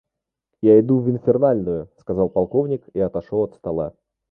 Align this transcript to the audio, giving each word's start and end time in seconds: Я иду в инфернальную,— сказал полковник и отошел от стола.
Я 0.63 0.79
иду 0.79 0.97
в 0.97 1.11
инфернальную,— 1.11 1.91
сказал 1.99 2.27
полковник 2.27 2.87
и 2.95 2.99
отошел 2.99 3.41
от 3.43 3.53
стола. 3.53 3.93